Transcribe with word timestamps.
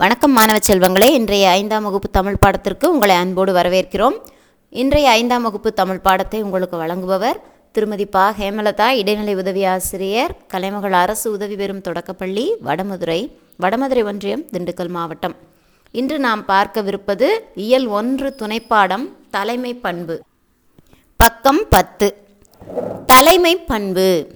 வணக்கம் 0.00 0.32
மாணவ 0.32 0.58
செல்வங்களே. 0.66 1.08
இன்றைய 1.12 1.50
ஐந்தாம் 1.50 1.82
வகுப்பு 1.82 2.10
தமிழ் 2.10 2.36
பாடத்திற்கு 2.46 2.84
உங்களை 2.84 3.16
அன்போடு 3.16 3.52
வரவேற்கிறோம். 3.54 4.16
இன்றைய 4.70 5.10
ஐந்தாம் 5.10 5.42
வகுப்பு 5.42 5.72
தமிழ் 5.72 5.98
பாடத்தை 5.98 6.42
உங்களுக்கு 6.42 6.76
வழங்குபவர் 6.76 7.38
திருமதி 7.72 8.06
பா. 8.06 8.34
ஹேமலதா 8.38 8.86
இடைநிலை 8.88 9.34
உதவி 9.34 9.64
ஆசிரியர் 9.64 10.36
கலைமகள் 10.46 10.92
அரசு 10.92 11.30
உதவி 11.30 11.56
பெறும் 11.56 11.80
தொடக்கப்பள்ளி 11.80 12.54
வடமதுரை 12.64 13.20
வடமதுரை 13.62 14.04
ஒன்றியம் 14.04 14.44
திண்டுக்கல் 14.52 14.88
மாவட்டம். 14.88 15.36
இன்று 15.90 16.18
நாம் 16.18 16.44
பார்க்கவிருப்பது 16.48 17.28
இயல் 17.54 17.86
ஒன்று 17.86 18.34
துணைப்பாடம் 18.38 19.06
தலைமை 19.30 19.74
பண்பு. 19.74 20.22
பக்கம் 21.16 21.64
பத்து. 21.68 22.16
தலைமை 23.06 23.56
பண்பு. 23.56 24.26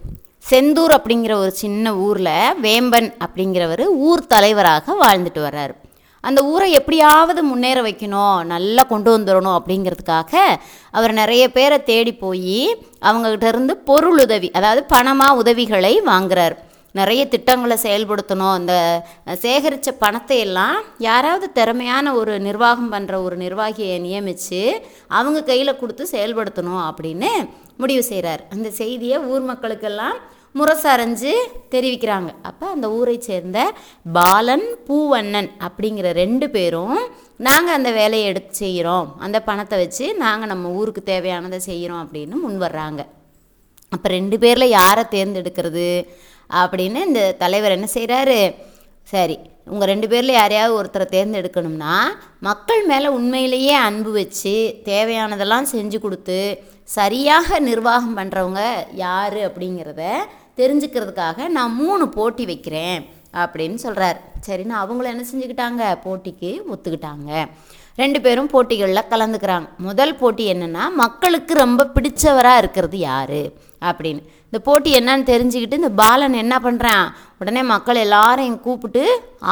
செந்தூர் 0.51 0.93
அப்படிங்கிற 0.97 1.33
ஒரு 1.43 1.53
சின்ன 1.63 1.95
ஊரில் 2.07 2.35
வேம்பன் 2.65 3.09
அப்படிங்கிறவர் 3.25 3.85
ஊர் 4.09 4.23
தலைவராக 4.33 4.95
வாழ்ந்துட்டு 5.03 5.41
வர்றார். 5.47 5.73
அந்த 6.25 6.41
ஊரை 6.51 6.69
எப்படியாவது 6.79 7.41
முன்னேற 7.49 7.79
வைக்கணும் 7.87 8.37
நல்லா 8.53 8.83
கொண்டு 8.93 9.11
வந்துடணும் 9.15 9.57
அப்படிங்கிறதுக்காக 9.59 10.43
அவர் 10.99 11.13
நிறைய 11.21 11.45
பேரை 11.57 11.79
தேடி 11.91 12.13
போய் 12.23 12.61
அவங்ககிட்ட 13.09 13.49
இருந்து 13.53 13.75
பொருள் 13.89 14.21
உதவி 14.27 14.51
அதாவது 14.59 14.83
பணமாக 14.95 15.41
உதவிகளை 15.43 15.95
வாங்குறார். 16.11 16.57
நிறைய 16.95 17.23
திட்டங்களை 17.31 17.77
செயல்படுத்தணும். 17.85 18.55
அந்த 18.59 18.75
சேகரித்த 19.45 19.93
பணத்தை 20.05 20.37
எல்லாம் 20.47 20.77
யாராவது 21.09 21.47
திறமையான 21.59 22.15
ஒரு 22.21 22.35
நிர்வாகம் 22.47 22.93
பண்ணுற 22.93 23.15
ஒரு 23.27 23.37
நிர்வாகியை 23.45 23.97
நியமித்து 24.07 24.63
அவங்க 25.19 25.39
கையில் 25.51 25.81
கொடுத்து 25.81 26.07
செயல்படுத்தணும் 26.15 26.85
அப்படின்னு 26.91 27.33
முடிவு 27.83 28.03
செய்கிறார் 28.11 28.43
அந்த 28.55 28.69
செய்தியை 28.81 29.19
ஊர் 29.33 29.45
மக்களுக்கெல்லாம் 29.51 30.19
முரசரைஞ்சு 30.55 31.33
தெரிவிக்கிறாங்க. 31.75 32.31
அப்போ 32.49 32.67
அந்த 32.75 32.87
ஊரை 32.99 33.17
சேர்ந்த 33.29 33.59
பாலன் 34.19 34.67
பூவண்ணன் 34.89 35.51
அப்படிங்கிற 35.67 36.11
ரெண்டு 36.23 36.49
பேரும் 36.57 36.99
நாங்கள் 37.47 37.77
அந்த 37.79 37.91
வேலையை 38.01 38.27
எடுத்து 38.33 38.55
செய்கிறோம் 38.65 39.09
அந்த 39.27 39.39
பணத்தை 39.49 39.79
வச்சு 39.83 40.07
நாங்கள் 40.25 40.53
நம்ம 40.53 40.71
ஊருக்கு 40.81 41.03
தேவையானதை 41.13 41.61
செய்கிறோம் 41.71 42.03
அப்படின்னு 42.05 42.37
முன் 42.45 42.61
வர்றாங்க. 42.67 43.01
அப்போ 43.93 44.09
ரெண்டு 44.19 44.37
பேரில் 44.45 44.75
யாரை 44.79 45.05
தேர்ந்தெடுக்கிறது 45.17 45.89
அப்படின்னு 46.63 47.01
இந்த 47.09 47.21
தலைவர் 47.43 47.77
என்ன 47.77 47.89
செய்கிறாரு 47.97 48.39
சரி 49.13 49.37
உங்கள் 49.73 49.91
ரெண்டு 49.91 50.07
பேரில் 50.13 50.39
யாரையாவது 50.39 50.77
ஒருத்தரை 50.79 51.07
தேர்ந்தெடுக்கணும்னா 51.15 51.95
மக்கள் 52.49 52.83
மேலே 52.91 53.09
உண்மையிலேயே 53.19 53.75
அன்பு 53.89 54.11
வச்சு 54.19 54.55
தேவையானதெல்லாம் 54.89 55.69
செஞ்சு 55.75 55.99
கொடுத்து 56.01 56.39
சரியாக 56.97 57.59
நிர்வாகம் 57.69 58.17
பண்ணுறவங்க 58.19 58.63
யார் 59.05 59.39
அப்படிங்கிறத 59.47 60.03
தெரிஞ்சுக்கிறதுக்காக 60.59 61.49
நான் 61.57 61.79
மூணு 61.83 62.05
போட்டி 62.17 62.45
வைக்கிறேன் 62.51 62.99
அப்படின்னு 63.43 63.79
சொல்கிறார் 63.85 64.19
சரின்னு 64.47 64.75
அவங்களும் 64.83 65.13
என்ன 65.13 65.25
செஞ்சுக்கிட்டாங்க? 65.31 65.83
போட்டிக்கு 66.05 66.51
ஒத்துக்கிட்டாங்க. 66.73 67.31
ரெண்டு 68.03 68.19
பேரும் 68.21 68.53
போட்டிகளில் 68.53 69.11
கலந்துக்கிறாங்க. 69.11 69.67
முதல் 69.89 70.15
போட்டி 70.21 70.45
என்னென்னா 70.53 70.85
மக்களுக்கு 71.03 71.55
ரொம்ப 71.65 71.91
பிடிச்சவராக 71.97 72.61
இருக்கிறது 72.63 72.99
யார்? 73.11 73.41
அப்படின்னு. 73.89 74.23
இந்த 74.49 74.59
போட்டி 74.69 74.91
என்னன்னு 74.99 75.25
தெரிஞ்சுக்கிட்டு 75.33 75.81
இந்த 75.81 75.93
பாலன் 76.03 76.37
என்ன 76.43 76.57
பண்ணுறான் 76.67 77.07
உடனே 77.41 77.63
மக்கள் 77.75 78.03
எல்லாரையும் 78.07 78.61
கூப்பிட்டு 78.67 79.05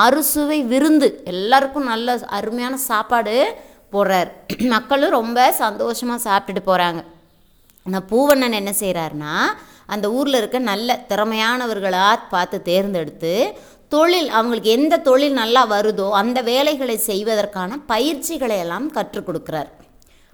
அறுசுவை 0.04 0.58
விருந்து 0.72 1.08
எல்லாருக்கும் 1.32 1.90
நல்ல 1.92 2.14
அருமையான 2.38 2.76
சாப்பாடு 2.90 3.36
போடுறார். 3.94 4.30
மக்களும் 4.74 5.16
ரொம்ப 5.18 5.38
சந்தோஷமாக 5.62 6.24
சாப்பிட்டுட்டு 6.28 6.62
போகிறாங்க 6.70 7.00
ஆனால் 7.86 8.06
பூவண்ணன் 8.10 8.58
என்ன 8.60 8.72
செய்கிறாருன்னா 8.80 9.34
அந்த 9.86 10.10
ஊரில் 10.10 10.34
இருக்க 10.34 10.58
நல்ல 10.58 10.98
திறமையானவர்களாக 11.08 12.16
பார்த்து 12.30 12.62
தேர்ந்தெடுத்து 12.62 13.34
தொழில் 13.88 14.28
அவங்களுக்கு 14.28 14.70
எந்த 14.70 14.98
தொழில் 14.98 15.32
நல்லா 15.32 15.62
வருதோ 15.66 16.10
அந்த 16.10 16.42
வேலைகளை 16.42 16.96
செய்வதற்கான 16.96 17.78
பயிற்சிகளை 17.86 18.58
எல்லாம் 18.58 18.90
கற்றுக் 18.90 19.28
கொடுக்குறார். 19.28 19.70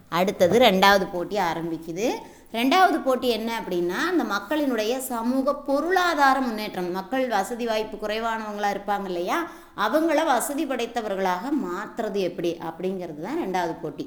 அடுத்தது 0.08 0.58
ரெண்டாவது 0.58 1.06
போட்டி 1.12 1.36
ஆரம்பிக்குது. 1.38 2.08
ரெண்டாவது 2.52 2.98
போட்டி 3.02 3.28
என்ன 3.28 3.60
அப்படின்னா 3.60 3.98
அந்த 4.10 4.24
மக்களினுடைய 4.24 4.98
சமூக 4.98 5.54
பொருளாதார 5.54 6.40
முன்னேற்றம். 6.40 6.90
மக்கள் 6.90 7.28
வசதி 7.28 7.66
வாய்ப்பு 7.66 7.96
குறைவானவங்களாக 7.96 8.76
இருப்பாங்க 8.76 9.04
இல்லையா? 9.04 9.50
அவங்கள 9.76 10.24
வசதி 10.24 10.64
படைத்தவர்களாக 10.64 11.50
மாற்றுறது 11.66 12.14
எப்படி? 12.14 12.56
அப்படிங்கிறது 12.70 13.20
தான் 13.20 13.42
ரெண்டாவது 13.44 13.76
போட்டி. 13.82 14.06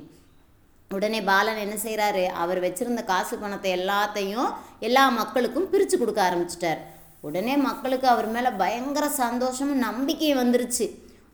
உடனே 0.98 1.20
பாலன் 1.30 1.62
என்ன 1.66 1.76
செய்கிறாரு 1.84 2.24
அவர் 2.44 2.60
வச்சுருந்த 2.66 3.02
காசு 3.12 3.36
பணத்தை 3.42 3.70
எல்லாத்தையும் 3.80 4.50
எல்லா 4.88 5.04
மக்களுக்கும் 5.20 5.70
பிரித்து 5.72 5.96
கொடுக்க 5.98 6.22
ஆரம்பிச்சிட்டார். 6.28 6.82
உடனே 7.28 7.56
மக்களுக்கு 7.68 8.08
அவர் 8.14 8.30
மேலே 8.36 8.52
பயங்கர 8.62 9.08
சந்தோஷமும் 9.24 9.84
நம்பிக்கையும் 9.88 10.42
வந்துருச்சு. 10.42 10.86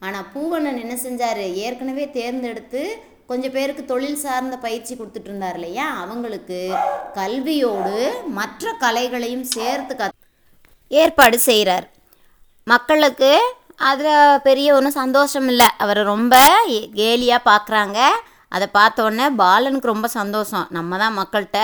ஆனால் 0.06 0.30
பூவண்ணன் 0.34 0.82
என்ன 0.84 0.96
செஞ்சார்? 1.04 1.44
ஏற்கனவே 1.66 2.06
தேர்ந்தெடுத்து 2.18 2.82
கொஞ்சம் 3.30 3.54
பேருக்கு 3.56 3.84
தொழில் 3.92 4.22
சார்ந்த 4.24 4.56
பயிற்சி 4.66 4.94
கொடுத்துட்டு 4.96 5.30
இருந்தார் 5.30 5.58
இல்லையா? 5.60 5.86
அவங்களுக்கு 6.04 6.60
கல்வியோடு 7.20 7.98
மற்ற 8.40 8.74
கலைகளையும் 8.84 9.48
சேர்த்து 9.56 9.96
க 10.00 10.12
ஏற்பாடு 10.92 11.38
செய்கிறார் 11.50 11.88
மக்களுக்கு 12.74 13.32
அதில் 13.90 14.42
பெரிய 14.48 14.68
ஒன்றும் 14.76 15.00
சந்தோஷம் 15.02 15.48
இல்லை. 15.52 15.68
அவரை 15.84 16.04
ரொம்ப 16.14 16.36
கேலியாக 17.02 17.48
பார்க்குறாங்க 17.52 18.00
அதை 18.56 18.68
பார்த்தோன்னே 18.80 19.26
பாலனுக்கு 19.44 19.94
ரொம்ப 19.94 20.08
சந்தோஷம். 20.20 20.68
நம்ம 20.78 20.98
தான் 21.04 21.18
மக்கள்கிட்ட 21.22 21.62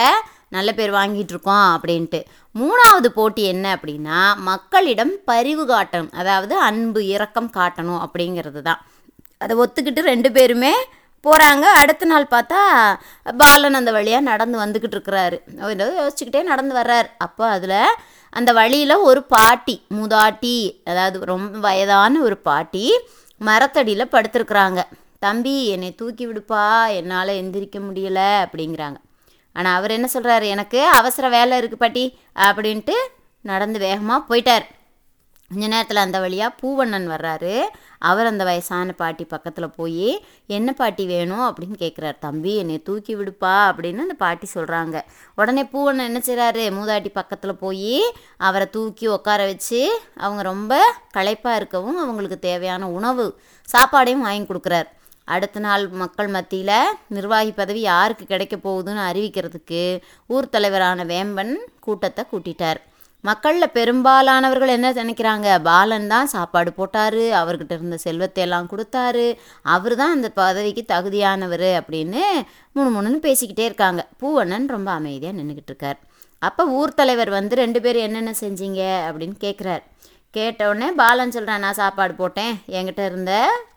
நல்ல 0.55 0.69
பேர் 0.79 0.91
வாங்கிட்டு 0.97 1.33
இருக்கோம் 1.35 1.67
அப்படின்ட்டு. 1.75 2.19
மூணாவது 2.61 3.09
போட்டி 3.19 3.43
என்ன 3.53 3.65
அப்படின்னா 3.75 4.17
மக்களிடம் 4.49 5.13
பரிவு 5.29 5.63
காட்டணும். 5.71 6.11
அதாவது 6.21 6.53
அன்பு 6.69 7.01
இரக்கம் 7.13 7.49
காட்டணும் 7.59 8.01
அப்படிங்கிறது 8.05 8.61
தான் 8.67 8.81
அதை 9.43 9.53
ஒத்துக்கிட்டு 9.63 10.01
ரெண்டு 10.13 10.29
பேருமே 10.37 10.73
போகிறாங்க 11.25 11.65
அடுத்த 11.81 12.05
நாள் 12.11 12.25
பார்த்தா 12.33 12.61
பாலன் 13.41 13.79
அந்த 13.79 13.91
வழியாக 13.97 14.27
நடந்து 14.29 14.57
வந்துக்கிட்டு 14.63 14.95
இருக்கிறாரு. 14.97 15.37
யோசிச்சுக்கிட்டே 15.99 16.41
நடந்து 16.51 16.73
வர்றார். 16.79 17.07
அப்போ 17.25 17.43
அதில் 17.55 17.79
அந்த 18.39 18.49
வழியில் 18.59 19.03
ஒரு 19.09 19.21
பாட்டி 19.35 19.75
மூதாட்டி 19.97 20.57
அதாவது 20.91 21.17
ரொம்ப 21.31 21.61
வயதான 21.67 22.21
ஒரு 22.27 22.37
பாட்டி 22.49 22.85
மரத்தடியில் 23.41 24.11
படுத்துருக்குறாங்க. 24.15 24.81
தம்பி 25.25 25.55
என்னை 25.73 25.89
தூக்கி 26.01 26.25
விடுப்பா 26.27 26.65
என்னால் 26.99 27.39
எந்திரிக்க 27.41 27.79
முடியலை 27.87 28.29
அப்படிங்கிறாங்க. 28.45 28.99
ஆனால் 29.55 29.75
அவர் 29.79 29.95
என்ன 29.97 30.07
சொல்கிறாரு 30.13 30.45
எனக்கு 30.53 30.79
அவசர 30.99 31.25
வேலை 31.37 31.57
இருக்குது 31.61 31.83
பாட்டி 31.83 32.05
அப்படின்ட்டு 32.47 32.95
நடந்து 33.51 33.79
வேகமாக 33.87 34.27
போயிட்டார். 34.29 34.65
கொஞ்ச 35.51 35.65
நேரத்தில் 35.71 36.03
அந்த 36.03 36.17
வழியாக 36.23 36.57
பூவண்ணன் 36.59 37.07
வர்றாரு. 37.11 37.51
அவர் 38.09 38.29
அந்த 38.29 38.43
வயசான 38.47 38.93
பாட்டி 39.01 39.23
பக்கத்தில் 39.33 39.75
போய் 39.77 40.07
என்ன 40.57 40.69
பாட்டி 40.79 41.03
வேணும்? 41.11 41.43
அப்படின்னு 41.47 41.75
கேட்குறாரு 41.83 42.17
தம்பி 42.25 42.53
என்னை 42.61 42.77
தூக்கி 42.87 43.13
விடுப்பா 43.19 43.53
அப்படின்னு 43.67 44.05
அந்த 44.05 44.17
பாட்டி 44.23 44.47
சொல்கிறாங்க 44.53 44.97
உடனே 45.39 45.63
பூவண்ணன் 45.73 46.09
என்ன 46.09 46.21
செய்கிறாரு 46.29 46.63
மூதாட்டி 46.77 47.11
பக்கத்தில் 47.19 47.61
போய் 47.63 47.95
அவரை 48.47 48.67
தூக்கி 48.77 49.07
உட்கார 49.17 49.45
வச்சு 49.51 49.81
அவங்க 50.23 50.43
ரொம்ப 50.51 50.81
களைப்பாக 51.17 51.59
இருக்கவும் 51.61 52.01
அவங்களுக்கு 52.05 52.39
தேவையான 52.49 52.89
உணவு 52.97 53.27
சாப்பாடையும் 53.69 54.25
வாங்கி 54.27 54.45
கொடுக்குறாரு. 54.49 54.89
அடுத்த 55.27 55.57
நாள் 55.65 55.83
மக்கள் 56.01 56.29
மத்தியில் 56.35 56.95
நிர்வாகி 57.15 57.51
பதவி 57.59 57.81
யாருக்கு 57.81 58.25
கிடைக்க 58.25 58.55
போகுதுன்னு 58.57 59.03
அறிவிக்கிறதுக்கு 59.09 59.83
ஊர் 60.35 60.53
தலைவரான 60.55 61.05
வேம்பன் 61.11 61.53
கூட்டத்தை 61.85 62.23
கூட்டிட்டார். 62.31 62.79
மக்களில் 63.23 63.73
பெரும்பாலானவர்கள் 63.77 64.73
என்ன 64.75 64.87
நினைக்கிறாங்க? 65.01 65.49
பாலன் 65.67 66.07
தான் 66.13 66.31
சாப்பாடு 66.33 66.71
போட்டார் 66.79 67.21
அவர்கிட்ட 67.41 67.73
இருந்த 67.77 67.97
செல்வத்தை 68.05 68.41
எல்லாம் 68.45 68.67
கொடுத்தாரு 68.71 69.27
அவர் 69.75 69.95
தான் 70.01 70.15
அந்த 70.15 70.29
பதவிக்கு 70.41 70.83
தகுதியானவர் 70.93 71.69
அப்படின்னு 71.79 72.23
மூணு 72.75 72.89
மூணுன்னு 72.95 73.21
பேசிக்கிட்டே 73.27 73.65
இருக்காங்க. 73.69 74.03
பூவண்ணன் 74.23 74.67
ரொம்ப 74.75 74.91
அமைதியாக 74.99 75.37
நின்றுக்கிட்டு 75.39 75.73
இருக்கார். 75.73 75.99
அப்போ 76.41 76.63
ஊர் 76.79 76.97
தலைவர் 76.99 77.29
வந்து 77.39 77.55
ரெண்டு 77.63 77.79
பேரும் 77.83 78.05
என்னென்ன 78.07 78.31
செஞ்சீங்க 78.43 78.81
அப்படின்னு 79.07 79.37
கேட்குறார் 79.43 79.83
கேட்டவுடனே 80.37 80.87
பாலன் 80.99 81.33
சொல்கிறேன் 81.35 81.63
நான் 81.63 81.79
சாப்பாடு 81.79 82.13
போட்டேன். 82.19 82.53
என்கிட்ட 82.77 83.01
இருந்த 83.09 83.33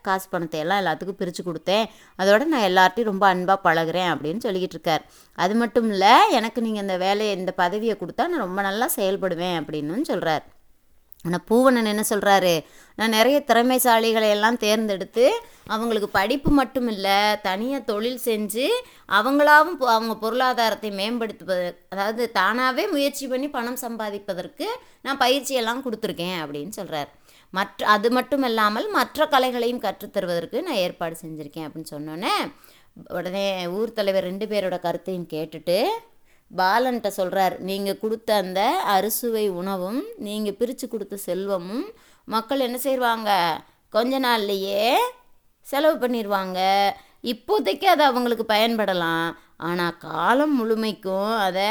காசு 0.07 0.27
பணத்தை 0.31 0.59
எல்லாம் 0.63 0.79
எல்லாத்துக்கும் 0.81 1.19
பிரித்து 1.19 1.41
கொடுத்தேன். 1.43 1.85
அதோட 2.21 2.45
நான் 2.53 2.67
எல்லார்ட்டையும் 2.69 3.11
ரொம்ப 3.11 3.25
அன்பாக 3.33 3.59
பழகிறேன் 3.67 4.11
அப்படின்னு 4.13 4.45
சொல்லிக்கிட்டு 4.45 4.77
இருக்கார். 4.77 5.03
அது 5.43 5.55
மட்டும் 5.61 5.89
இல்லை 5.93 6.13
எனக்கு 6.39 6.61
நீங்கள் 6.67 6.85
இந்த 6.85 6.97
வேலையை 7.05 7.33
இந்த 7.39 7.53
பதவியை 7.63 7.97
கொடுத்தா 8.01 8.29
நான் 8.31 8.45
ரொம்ப 8.47 8.61
நல்லா 8.69 8.87
செயல்படுவேன் 8.97 9.57
அப்படின்னு 9.59 10.09
சொல்கிறார் 10.11 10.45
ஆனால் 11.27 11.45
பூவணன் 11.47 11.91
என்ன 11.91 12.03
சொல்கிறாரு 12.09 12.53
நான் 12.97 13.15
நிறைய 13.15 13.37
திறமைசாலிகளை 13.47 14.29
எல்லாம் 14.29 14.57
தேர்ந்தெடுத்து 14.57 15.25
அவங்களுக்கு 15.67 16.09
படிப்பு 16.11 16.51
மட்டும் 16.51 16.87
இல்லை 16.87 17.17
தனியாக 17.41 17.81
தொழில் 17.83 18.21
செஞ்சு 18.25 18.65
அவங்களாவும் 19.09 19.77
அவங்க 19.89 20.15
பொருளாதாரத்தை 20.17 20.91
மேம்படுத்துவது 20.91 21.67
அதாவது 21.89 22.25
தானாகவே 22.31 22.85
முயற்சி 22.87 23.27
பண்ணி 23.27 23.49
பணம் 23.49 23.79
சம்பாதிப்பதற்கு 23.81 24.67
நான் 25.01 25.21
பயிற்சியெல்லாம் 25.21 25.85
கொடுத்துருக்கேன் 25.85 26.37
அப்படின்னு 26.41 26.73
சொல்கிறார் 26.73 27.11
மற்ற 27.53 27.85
அது 27.87 28.07
மட்டும் 28.11 28.43
இல்லாமல் 28.43 28.87
மற்ற 28.89 29.27
கலைகளையும் 29.27 29.83
கற்றுத்தருவதற்கு 29.83 30.57
நான் 30.61 30.81
ஏற்பாடு 30.81 31.15
செஞ்சுருக்கேன் 31.21 31.67
அப்படின்னு 31.67 31.93
சொன்னோன்னே 31.95 32.33
உடனே 33.13 33.45
ஊர் 33.75 33.91
தலைவர் 33.93 34.27
ரெண்டு 34.27 34.45
பேரோட 34.47 34.77
கருத்தையும் 34.79 35.31
கேட்டுட்டு 35.31 35.77
பாலன்ட்ட 36.55 37.07
சொல்கிறார் 37.07 37.59
நீங்கள் 37.59 37.99
கொடுத்த 37.99 38.35
அந்த 38.35 38.61
அறுசுவை 38.81 39.49
உணவும் 39.49 40.03
நீங்கள் 40.17 40.53
பிரித்து 40.53 40.87
கொடுத்த 40.87 41.17
செல்வமும் 41.17 41.91
மக்கள் 42.25 42.59
என்ன 42.59 42.77
செய்வாங்க? 42.77 43.61
கொஞ்ச 43.89 44.19
நாள்லையே 44.19 44.95
செலவு 45.61 46.07
பண்ணிடுவாங்க 46.07 46.89
இப்போதைக்கு 47.23 47.85
அது 47.85 48.03
அவங்களுக்கு 48.03 48.45
பயன்படலாம். 48.53 49.35
ஆனால் 49.57 49.97
காலம் 49.97 50.55
முழுமைக்கும் 50.55 51.37
அதை 51.37 51.69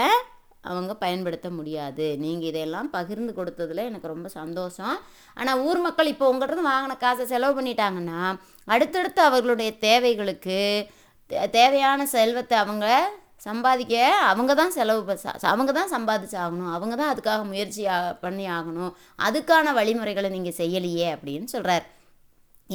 அவங்க 0.60 0.94
பயன்படுத்த 0.94 1.50
முடியாது. 1.50 2.16
நீங்கள் 2.18 2.48
இதையெல்லாம் 2.48 2.90
பகிர்ந்து 2.90 3.32
கொடுத்ததில் 3.32 3.84
எனக்கு 3.84 4.06
ரொம்ப 4.06 4.28
சந்தோஷம். 4.28 4.98
ஆனால் 5.34 5.58
ஊர் 5.58 5.78
மக்கள் 5.78 6.06
இப்போ 6.06 6.34
உங்கள்கிட்ட 6.34 6.66
வாங்கின 6.66 6.96
காசை 6.96 7.26
செலவு 7.26 7.62
பண்ணிட்டாங்கன்னா 7.62 8.38
அடுத்தடுத்து 8.64 9.22
அவர்களுடைய 9.22 9.78
தேவைகளுக்கு 9.78 10.86
தே- 11.30 11.50
தேவையான 11.50 12.06
செல்வத்தை 12.06 12.58
அவங்க 12.58 13.10
சம்பாதிக்க 13.48 13.94
அவங்க 14.30 14.52
தான் 14.60 14.74
செலவு 14.76 15.16
அவங்க 15.52 15.72
தான் 15.78 15.92
சம்பாதிச்சு 15.94 16.36
ஆகணும் 16.44 16.72
அவங்க 16.76 16.94
தான் 17.00 17.12
அதுக்காக 17.12 17.40
முயற்சி 17.52 17.82
பண்ணி 18.24 18.46
ஆகணும். 18.58 18.92
அதுக்கான 19.28 19.72
வழிமுறைகளை 19.78 20.30
நீங்கள் 20.36 20.58
செய்யலையே 20.60 21.08
அப்படின்னு 21.14 21.48
சொல்கிறார் 21.54 21.86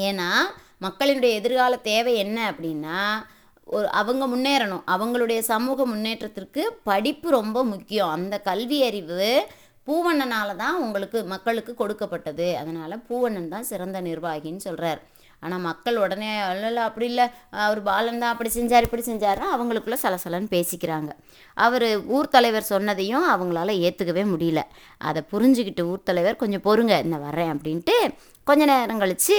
ஏன்னா 0.08 0.30
மக்களினுடைய 0.86 1.32
எதிர்கால 1.40 1.74
தேவை 1.92 2.14
என்ன 2.26 2.38
அப்படின்னா 2.52 3.00
ஒரு 3.76 3.88
அவங்க 4.00 4.24
முன்னேறணும். 4.34 4.86
அவங்களுடைய 4.94 5.40
சமூக 5.50 5.86
முன்னேற்றத்திற்கு 5.92 6.64
படிப்பு 6.90 7.28
ரொம்ப 7.40 7.60
முக்கியம். 7.74 8.14
அந்த 8.18 8.36
கல்வி 8.48 8.80
அறிவு 8.88 9.28
பூவண்ணனால் 9.88 10.60
தான் 10.64 10.76
உங்களுக்கு 10.86 11.20
மக்களுக்கு 11.34 11.74
கொடுக்கப்பட்டது. 11.82 12.48
அதனால் 12.62 13.04
பூவண்ணன் 13.10 13.54
தான் 13.54 13.70
சிறந்த 13.72 13.98
நிர்வாகின்னு 14.08 14.66
சொல்கிறார் 14.68 15.00
ஆனால் 15.44 15.64
மக்கள் 15.68 15.98
உடனே 16.04 16.32
இல்லை 16.68 16.84
அப்படி 16.88 17.08
இல்லை. 17.12 17.26
அவர் 17.66 17.82
பாலன் 17.90 18.22
தான் 18.24 18.34
அப்படி 18.34 18.52
செஞ்சார் 18.58 18.88
இப்படி 18.88 19.04
செஞ்சாருன்னா 19.12 19.50
அவங்களுக்குள்ள 19.56 19.98
சலசலன்னு 20.06 20.50
பேசிக்கிறாங்க. 20.56 21.12
அவர் 21.66 21.88
ஊர் 22.16 22.34
தலைவர் 22.38 22.72
சொன்னதையும் 22.74 23.28
அவங்களால 23.34 23.76
ஏற்றுக்கவே 23.88 24.26
முடியல. 24.34 24.64
அதை 25.10 25.22
புரிஞ்சுக்கிட்டு 25.34 25.86
ஊர் 25.92 26.08
தலைவர் 26.12 26.42
கொஞ்சம் 26.44 26.66
பொறுங்க 26.70 26.96
இந்த 27.08 27.20
வரேன் 27.28 27.54
அப்படின்ட்டு 27.56 27.98
கொஞ்ச 28.50 28.66
நேரம் 28.66 29.04
கழித்து 29.04 29.38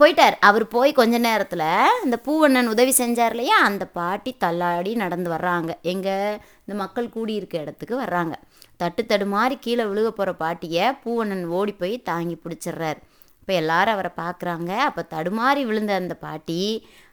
போயிட்டார். 0.00 0.36
அவர் 0.48 0.64
போய் 0.68 0.92
கொஞ்ச 0.98 1.16
நேரத்தில் 1.26 1.60
இந்த 2.04 2.16
பூவண்ணன் 2.26 2.70
உதவி 2.72 2.92
செஞ்சார் 3.00 3.34
இல்லையா? 3.34 3.56
அந்த 3.68 3.84
பாட்டி 3.98 4.30
தள்ளாடி 4.44 4.92
நடந்து 5.02 5.28
வர்றாங்க. 5.34 5.72
எங்கே? 5.92 6.16
இந்த 6.64 6.74
மக்கள் 6.80 7.12
கூடியிருக்க 7.16 7.56
இடத்துக்கு 7.64 7.96
வர்றாங்க. 8.02 8.34
தட்டு 8.76 9.02
தடுமாறி 9.10 9.56
கீழே 9.66 9.84
விழுக 9.90 10.08
போகிற 10.08 10.32
பாட்டியை 10.42 10.86
பூவண்ணன் 11.04 11.44
ஓடி 11.58 11.74
போய் 11.82 11.94
தாங்கி 12.10 12.36
பிடிச்சிடுறாரு 12.44 13.00
இப்போ 13.44 13.54
எல்லாரும் 13.60 13.94
அவரை 13.94 14.10
பார்க்குறாங்க 14.20 14.70
அப்போ 14.88 15.02
தடுமாறி 15.10 15.62
விழுந்த 15.68 15.92
அந்த 16.00 16.14
பாட்டி 16.22 16.60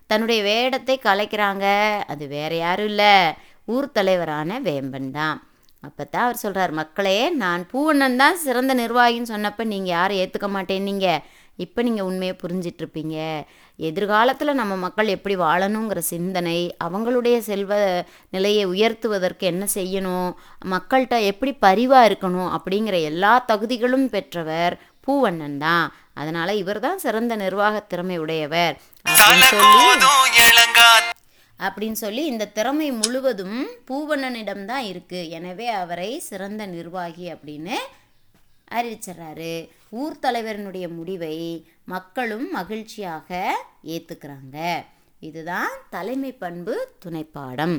தன்னுடைய 0.09 0.39
வேடத்தை 0.47 0.95
கலைக்கிறாங்க. 1.07 1.65
அது 2.11 2.23
வேற 2.35 2.51
யாரும் 2.61 2.87
இல்லை. 2.91 3.15
ஊர் 3.73 3.87
தலைவரான 3.97 4.59
வேம்பன் 4.67 5.09
தான். 5.17 5.37
அப்போ 5.87 6.03
தான் 6.05 6.25
அவர் 6.27 6.41
சொல்கிறார் 6.43 6.73
மக்களே 6.79 7.17
நான் 7.43 7.61
பூவண்ணன் 7.73 8.17
தான் 8.23 8.41
சிறந்த 8.45 8.73
நிர்வாகின்னு 8.81 9.33
சொன்னப்போ 9.33 9.65
நீங்கள் 9.73 9.95
யாரும் 9.97 10.21
ஏற்றுக்க 10.23 10.49
மாட்டேன்னீங்க. 10.55 11.07
இப்போ 11.65 11.79
நீங்கள் 11.87 12.07
உண்மையை 12.09 12.35
புரிஞ்சிட்ருப்பீங்க 12.41 13.17
எதிர்காலத்தில் 13.79 14.59
நம்ம 14.59 14.73
மக்கள் 14.83 15.13
எப்படி 15.15 15.35
வாழணுங்கிற 15.43 15.99
சிந்தனை 16.11 16.59
அவங்களுடைய 16.85 17.37
செல்வ 17.49 17.73
நிலையை 18.35 18.63
உயர்த்துவதற்கு 18.73 19.45
என்ன 19.51 19.63
செய்யணும் 19.75 20.29
மக்கள்கிட்ட 20.73 21.17
எப்படி 21.31 21.51
பரிவாக 21.65 22.07
இருக்கணும் 22.09 22.51
அப்படிங்கிற 22.57 22.97
எல்லா 23.11 23.33
தகுதிகளும் 23.51 24.07
பெற்றவர் 24.15 24.75
பூவண்ணன் 25.07 25.57
தான். 25.67 25.85
அதனால் 26.19 26.59
இவர் 26.61 26.79
தான் 26.85 27.01
சிறந்த 27.05 27.35
நிர்வாக 27.43 27.75
திறமை 27.91 28.17
உடையவர். 28.23 28.75
அப்படின்னு 29.05 29.49
சொல்லி 29.53 29.87
அப்படின்னு 31.59 31.97
சொல்லி 32.03 32.21
இந்த 32.25 32.45
திறமை 32.57 32.87
முழுவதும் 32.99 33.57
பூவண்ணனிடம் 33.89 34.63
தான் 34.71 34.85
இருக்குது 34.91 35.29
எனவே 35.37 35.67
அவரை 35.81 36.11
சிறந்த 36.29 36.65
நிர்வாகி 36.75 37.25
அப்படின்னு 37.33 37.75
அறிவிச்சிடுறாரு. 38.77 39.53
ஊர் 40.01 40.21
தலைவரினுடைய 40.25 40.85
முடிவை 40.97 41.37
மக்களும் 41.93 42.47
மகிழ்ச்சியாக 42.57 43.29
ஏற்றுக்கிறாங்க 43.95 44.57
இதுதான் 45.29 45.73
தலைமை 45.95 46.31
பண்பு 46.43 46.75
துணைப்பாடம். 47.03 47.75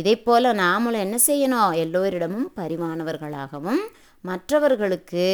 இதே 0.00 0.14
போல் 0.26 0.48
நாமளும் 0.62 1.04
என்ன 1.06 1.16
செய்யணும்? 1.26 1.72
எல்லோரிடமும் 1.84 2.48
பரிமாணவர்களாகவும் 2.56 3.82
மற்றவர்களுக்கு 4.22 5.26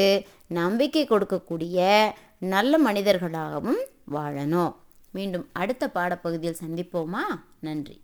நம்பிக்கை 0.47 1.07
கொடுக்கக்கூடிய 1.07 2.11
நல்ல 2.39 2.79
மனிதர்களாகவும் 2.79 3.81
வாழணும். 4.15 4.75
மீண்டும் 5.11 5.49
அடுத்த 5.53 5.89
பாடப்பகுதியில் 5.89 6.57
சந்திப்போமா? 6.65 7.25
நன்றி. 7.61 8.01